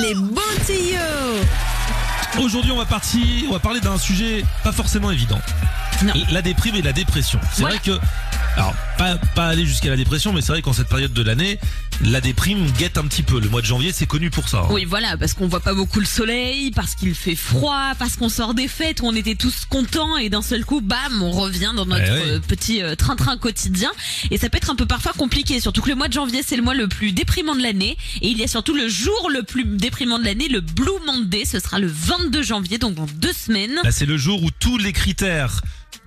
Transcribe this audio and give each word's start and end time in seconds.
Les 0.00 0.14
bons 0.14 0.40
tuyaux. 0.64 2.42
Aujourd'hui, 2.42 2.72
on 2.72 2.78
va 2.78 2.86
partir, 2.86 3.20
on 3.48 3.52
va 3.52 3.58
parler 3.58 3.80
d'un 3.80 3.98
sujet 3.98 4.44
pas 4.64 4.72
forcément 4.72 5.10
évident. 5.10 5.38
Non. 6.04 6.14
La 6.30 6.40
déprime 6.40 6.76
et 6.76 6.82
la 6.82 6.92
dépression. 6.92 7.38
C'est 7.52 7.62
vrai 7.62 7.78
que, 7.78 7.98
alors, 8.56 8.74
pas, 8.98 9.16
pas 9.34 9.46
aller 9.48 9.64
jusqu'à 9.64 9.88
la 9.88 9.96
dépression, 9.96 10.32
mais 10.32 10.42
c'est 10.42 10.52
vrai 10.52 10.62
qu'en 10.62 10.72
cette 10.74 10.88
période 10.88 11.12
de 11.12 11.22
l'année, 11.22 11.58
la 12.02 12.20
déprime 12.20 12.70
guette 12.72 12.98
un 12.98 13.04
petit 13.04 13.22
peu. 13.22 13.40
Le 13.40 13.48
mois 13.48 13.62
de 13.62 13.66
janvier, 13.66 13.92
c'est 13.92 14.06
connu 14.06 14.28
pour 14.30 14.48
ça. 14.48 14.58
hein. 14.58 14.68
Oui, 14.70 14.84
voilà, 14.84 15.16
parce 15.16 15.32
qu'on 15.32 15.46
voit 15.48 15.60
pas 15.60 15.72
beaucoup 15.72 16.00
le 16.00 16.06
soleil, 16.06 16.70
parce 16.70 16.94
qu'il 16.94 17.14
fait 17.14 17.34
froid, 17.34 17.92
parce 17.98 18.16
qu'on 18.16 18.28
sort 18.28 18.52
des 18.52 18.68
fêtes 18.68 19.00
où 19.00 19.06
on 19.06 19.14
était 19.14 19.36
tous 19.36 19.64
contents 19.68 20.18
et 20.18 20.28
d'un 20.28 20.42
seul 20.42 20.64
coup, 20.66 20.80
bam, 20.82 21.22
on 21.22 21.30
revient 21.30 21.72
dans 21.74 21.86
notre 21.86 22.02
Eh 22.04 22.30
euh, 22.30 22.40
petit 22.40 22.82
euh, 22.82 22.94
train-train 22.94 23.38
quotidien. 23.38 23.90
Et 24.30 24.36
ça 24.36 24.50
peut 24.50 24.58
être 24.58 24.70
un 24.70 24.76
peu 24.76 24.86
parfois 24.86 25.12
compliqué, 25.16 25.58
surtout 25.58 25.80
que 25.80 25.88
le 25.88 25.94
mois 25.96 26.08
de 26.08 26.12
janvier, 26.12 26.42
c'est 26.46 26.56
le 26.56 26.62
mois 26.62 26.74
le 26.74 26.88
plus 26.88 27.12
déprimant 27.12 27.54
de 27.56 27.62
l'année. 27.62 27.96
Et 28.20 28.28
il 28.28 28.38
y 28.38 28.44
a 28.44 28.48
surtout 28.48 28.74
le 28.74 28.88
jour 28.88 29.30
le 29.32 29.42
plus 29.44 29.64
déprimant 29.64 30.18
de 30.18 30.24
l'année, 30.24 30.48
le 30.48 30.60
Blue 30.60 30.90
Monday. 31.06 31.44
Ce 31.46 31.58
sera 31.58 31.78
le 31.78 31.86
22 31.88 32.42
janvier, 32.42 32.76
donc 32.76 32.94
dans 32.94 33.06
deux 33.16 33.32
semaines. 33.32 33.80
Là, 33.82 33.92
c'est 33.92 34.06
le 34.06 34.18
jour 34.18 34.42
où 34.42 34.50
tous 34.58 34.76
les 34.76 34.92
critères 34.92 35.62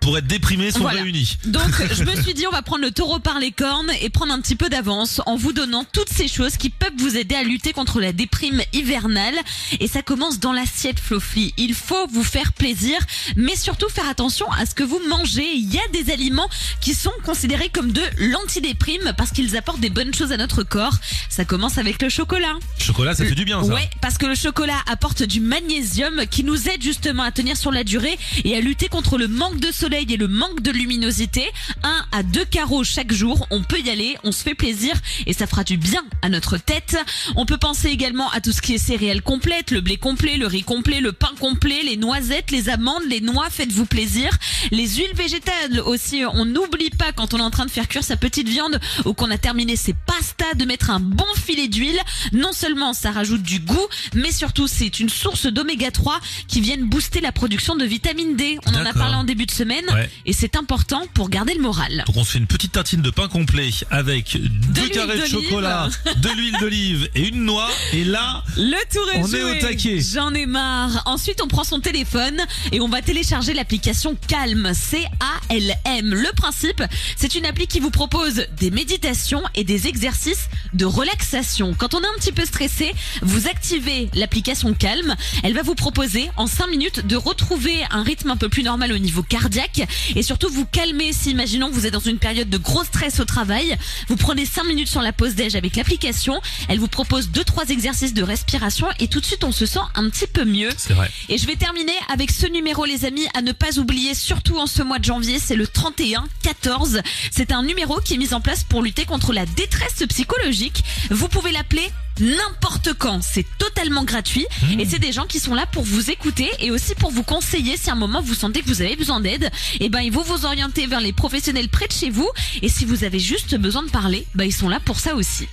pour 0.00 0.16
être 0.16 0.26
déprimé 0.26 0.70
sont 0.70 0.80
Voilà. 0.80 1.02
réunis. 1.02 1.36
Donc 1.44 1.62
je 1.94 2.04
me 2.04 2.22
suis 2.22 2.32
dit 2.34 2.46
on 2.46 2.50
va 2.50 2.62
prendre 2.62 2.82
le 2.82 2.90
taureau 2.90 3.18
par 3.18 3.38
les 3.38 3.52
cornes 3.52 3.90
et 4.00 4.08
prendre 4.08 4.32
un 4.32 4.40
petit 4.40 4.56
peu 4.56 4.68
d'avance 4.70 5.20
en 5.26 5.36
vous 5.36 5.52
donnant 5.52 5.84
toutes 5.92 6.08
ces 6.08 6.26
choses 6.26 6.56
qui 6.56 6.70
peuvent 6.70 6.88
vous 6.98 7.16
aider 7.16 7.34
à 7.34 7.42
lutter 7.42 7.72
contre 7.72 8.00
la 8.00 8.12
déprime 8.12 8.62
hivernale. 8.72 9.34
Et 9.78 9.88
ça 9.88 10.00
commence 10.02 10.40
dans 10.40 10.52
l'assiette 10.54 10.98
Flofly. 10.98 11.52
Il 11.58 11.74
faut 11.74 12.06
vous 12.08 12.24
faire 12.24 12.52
plaisir, 12.54 12.98
mais 13.36 13.56
surtout 13.56 13.88
faire 13.90 14.08
attention 14.08 14.50
à 14.52 14.64
ce 14.64 14.74
que 14.74 14.82
vous 14.82 15.00
mangez. 15.08 15.46
Il 15.54 15.72
y 15.72 15.78
a 15.78 15.88
des 15.92 16.10
aliments 16.12 16.48
qui 16.80 16.94
sont 16.94 17.12
considérés 17.24 17.68
comme 17.68 17.92
de 17.92 18.02
l'antidéprime 18.18 19.12
parce 19.18 19.32
qu'ils 19.32 19.56
apportent 19.56 19.80
des 19.80 19.90
bonnes 19.90 20.14
choses 20.14 20.32
à 20.32 20.38
notre 20.38 20.62
corps. 20.62 20.94
Ça 21.28 21.44
commence 21.44 21.76
avec 21.76 22.00
le 22.00 22.08
chocolat. 22.08 22.54
Chocolat, 22.78 23.14
ça 23.14 23.24
fait 23.26 23.34
du 23.34 23.44
bien, 23.44 23.62
ça. 23.62 23.74
Ouais, 23.74 23.90
parce 24.00 24.16
que 24.16 24.26
le 24.26 24.34
chocolat 24.34 24.78
apporte 24.90 25.22
du 25.22 25.40
magnésium 25.40 26.22
qui 26.30 26.42
nous 26.42 26.68
aide 26.68 26.82
justement 26.82 27.22
à 27.22 27.30
tenir 27.32 27.56
sur 27.58 27.70
la 27.70 27.84
durée 27.84 28.18
et 28.44 28.56
à 28.56 28.60
lutter 28.60 28.88
contre 28.88 29.18
le 29.18 29.28
manque 29.28 29.60
de 29.60 29.70
soleil 29.70 29.89
et 29.92 30.16
le 30.16 30.28
manque 30.28 30.62
de 30.62 30.70
luminosité. 30.70 31.50
Un 31.82 32.04
à 32.12 32.22
deux 32.22 32.44
carreaux 32.44 32.84
chaque 32.84 33.12
jour, 33.12 33.46
on 33.50 33.62
peut 33.62 33.80
y 33.80 33.90
aller, 33.90 34.16
on 34.22 34.30
se 34.30 34.42
fait 34.42 34.54
plaisir 34.54 34.94
et 35.26 35.32
ça 35.32 35.46
fera 35.46 35.64
du 35.64 35.76
bien 35.76 36.04
à 36.22 36.28
notre 36.28 36.58
tête. 36.58 36.96
On 37.34 37.44
peut 37.44 37.58
penser 37.58 37.88
également 37.88 38.30
à 38.30 38.40
tout 38.40 38.52
ce 38.52 38.62
qui 38.62 38.74
est 38.74 38.78
céréales 38.78 39.22
complètes, 39.22 39.72
le 39.72 39.80
blé 39.80 39.96
complet, 39.96 40.36
le 40.36 40.46
riz 40.46 40.62
complet, 40.62 41.00
le 41.00 41.12
pain 41.12 41.32
complet, 41.40 41.82
les 41.82 41.96
noisettes, 41.96 42.52
les 42.52 42.68
amandes, 42.68 43.02
les 43.08 43.20
noix, 43.20 43.50
faites-vous 43.50 43.86
plaisir. 43.86 44.30
Les 44.70 44.86
huiles 44.88 45.14
végétales 45.14 45.80
aussi, 45.84 46.22
on 46.34 46.44
n'oublie 46.44 46.90
pas 46.90 47.12
quand 47.12 47.34
on 47.34 47.38
est 47.38 47.42
en 47.42 47.50
train 47.50 47.66
de 47.66 47.70
faire 47.70 47.88
cuire 47.88 48.04
sa 48.04 48.16
petite 48.16 48.48
viande 48.48 48.78
ou 49.04 49.12
qu'on 49.12 49.30
a 49.30 49.38
terminé 49.38 49.74
ses 49.74 49.94
pastas 49.94 50.54
de 50.54 50.64
mettre 50.64 50.90
un 50.90 51.00
bon 51.00 51.24
filet 51.34 51.68
d'huile. 51.68 52.00
Non 52.32 52.52
seulement 52.52 52.92
ça 52.92 53.10
rajoute 53.10 53.42
du 53.42 53.58
goût, 53.58 53.88
mais 54.14 54.30
surtout 54.30 54.68
c'est 54.68 55.00
une 55.00 55.08
source 55.08 55.46
d'oméga 55.46 55.90
3 55.90 56.20
qui 56.46 56.60
viennent 56.60 56.84
booster 56.84 57.20
la 57.20 57.32
production 57.32 57.74
de 57.74 57.84
vitamine 57.84 58.36
D. 58.36 58.58
On 58.66 58.74
en 58.74 58.86
a 58.86 58.92
parlé 58.92 59.16
en 59.16 59.24
début 59.24 59.46
de 59.46 59.50
semaine 59.50 59.79
Ouais. 59.92 60.10
et 60.26 60.32
c'est 60.32 60.56
important 60.56 61.02
pour 61.14 61.28
garder 61.30 61.54
le 61.54 61.60
moral. 61.60 62.04
Donc 62.06 62.16
on 62.16 62.24
se 62.24 62.32
fait 62.32 62.38
une 62.38 62.46
petite 62.46 62.72
tartine 62.72 63.02
de 63.02 63.10
pain 63.10 63.28
complet 63.28 63.70
avec 63.90 64.36
deux 64.40 64.88
carrés 64.88 65.18
de 65.20 65.26
chocolat, 65.26 65.88
de 66.16 66.28
l'huile 66.30 66.56
d'olive 66.60 67.08
et 67.14 67.28
une 67.28 67.44
noix. 67.44 67.68
Et 67.92 68.04
là, 68.04 68.42
Le 68.56 68.76
tour 68.92 69.08
est 69.14 69.18
On 69.18 69.26
joué. 69.26 69.38
est 69.40 69.44
au 69.44 69.60
taquet. 69.60 70.00
J'en 70.00 70.32
ai 70.34 70.46
marre. 70.46 71.02
Ensuite, 71.06 71.40
on 71.42 71.48
prend 71.48 71.64
son 71.64 71.80
téléphone 71.80 72.38
et 72.72 72.80
on 72.80 72.88
va 72.88 73.02
télécharger 73.02 73.54
l'application 73.54 74.16
Calm, 74.28 74.72
C-A-L-M. 74.74 76.14
Le 76.14 76.32
principe, 76.34 76.82
c'est 77.16 77.34
une 77.34 77.46
appli 77.46 77.66
qui 77.66 77.80
vous 77.80 77.90
propose 77.90 78.46
des 78.58 78.70
méditations 78.70 79.42
et 79.54 79.64
des 79.64 79.86
exercices 79.86 80.48
de 80.72 80.84
relaxation. 80.84 81.74
Quand 81.76 81.94
on 81.94 82.00
est 82.00 82.06
un 82.06 82.18
petit 82.18 82.32
peu 82.32 82.44
stressé, 82.44 82.92
vous 83.22 83.46
activez 83.48 84.08
l'application 84.14 84.74
Calm. 84.74 85.14
Elle 85.42 85.54
va 85.54 85.62
vous 85.62 85.74
proposer 85.74 86.30
en 86.36 86.46
5 86.46 86.68
minutes 86.68 87.06
de 87.06 87.16
retrouver 87.16 87.76
un 87.90 88.02
rythme 88.02 88.30
un 88.30 88.36
peu 88.36 88.48
plus 88.48 88.62
normal 88.62 88.92
au 88.92 88.98
niveau 88.98 89.22
cardiaque 89.22 89.69
et 90.14 90.22
surtout 90.22 90.48
vous 90.50 90.66
calmer 90.66 91.12
si 91.12 91.30
imaginons 91.30 91.68
que 91.68 91.74
vous 91.74 91.86
êtes 91.86 91.92
dans 91.92 92.00
une 92.00 92.18
période 92.18 92.48
de 92.48 92.58
gros 92.58 92.84
stress 92.84 93.20
au 93.20 93.24
travail. 93.24 93.76
Vous 94.08 94.16
prenez 94.16 94.46
5 94.46 94.64
minutes 94.64 94.88
sur 94.88 95.02
la 95.02 95.12
pause 95.12 95.34
déj 95.34 95.54
avec 95.54 95.76
l'application. 95.76 96.40
Elle 96.68 96.78
vous 96.78 96.88
propose 96.88 97.30
deux 97.30 97.44
trois 97.44 97.68
exercices 97.68 98.14
de 98.14 98.22
respiration 98.22 98.86
et 98.98 99.08
tout 99.08 99.20
de 99.20 99.26
suite 99.26 99.44
on 99.44 99.52
se 99.52 99.66
sent 99.66 99.80
un 99.94 100.08
petit 100.10 100.26
peu 100.26 100.44
mieux. 100.44 100.70
c'est 100.76 100.94
vrai. 100.94 101.10
Et 101.28 101.38
je 101.38 101.46
vais 101.46 101.56
terminer 101.56 101.92
avec 102.12 102.30
ce 102.30 102.46
numéro 102.46 102.84
les 102.84 103.04
amis 103.04 103.26
à 103.34 103.42
ne 103.42 103.52
pas 103.52 103.78
oublier 103.78 104.14
surtout 104.14 104.58
en 104.58 104.66
ce 104.66 104.82
mois 104.82 104.98
de 104.98 105.04
janvier, 105.04 105.38
c'est 105.38 105.56
le 105.56 105.66
31 105.66 106.24
14. 106.42 107.00
C'est 107.30 107.52
un 107.52 107.62
numéro 107.62 108.00
qui 108.00 108.14
est 108.14 108.18
mis 108.18 108.34
en 108.34 108.40
place 108.40 108.64
pour 108.64 108.82
lutter 108.82 109.04
contre 109.04 109.32
la 109.32 109.46
détresse 109.46 110.04
psychologique. 110.08 110.82
Vous 111.10 111.28
pouvez 111.28 111.52
l'appeler 111.52 111.90
n'importe 112.20 112.94
quand, 112.94 113.22
c'est 113.22 113.46
totalement 113.58 114.04
gratuit. 114.04 114.46
Et 114.78 114.84
c'est 114.84 114.98
des 114.98 115.12
gens 115.12 115.26
qui 115.26 115.40
sont 115.40 115.54
là 115.54 115.66
pour 115.66 115.82
vous 115.82 116.10
écouter 116.10 116.50
et 116.60 116.70
aussi 116.70 116.94
pour 116.94 117.10
vous 117.10 117.22
conseiller 117.22 117.76
si 117.76 117.90
à 117.90 117.94
un 117.94 117.96
moment 117.96 118.20
vous 118.20 118.34
sentez 118.34 118.60
que 118.62 118.68
vous 118.68 118.82
avez 118.82 118.96
besoin 118.96 119.20
d'aide, 119.20 119.50
et 119.80 119.88
ben 119.88 120.00
ils 120.00 120.12
vont 120.12 120.22
vous 120.22 120.44
orienter 120.44 120.86
vers 120.86 121.00
les 121.00 121.12
professionnels 121.12 121.68
près 121.68 121.86
de 121.86 121.92
chez 121.92 122.10
vous. 122.10 122.28
Et 122.62 122.68
si 122.68 122.84
vous 122.84 123.04
avez 123.04 123.18
juste 123.18 123.56
besoin 123.56 123.82
de 123.82 123.90
parler, 123.90 124.26
ben 124.34 124.44
ils 124.44 124.52
sont 124.52 124.68
là 124.68 124.80
pour 124.80 125.00
ça 125.00 125.14
aussi. 125.14 125.48